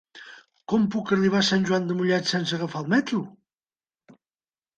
Com 0.71 0.87
puc 0.95 1.11
arribar 1.17 1.41
a 1.41 1.45
Sant 1.49 1.67
Joan 1.71 1.85
de 1.91 1.97
Mollet 1.99 2.31
sense 2.33 2.57
agafar 2.59 2.83
el 2.87 2.91
metro? 2.95 3.21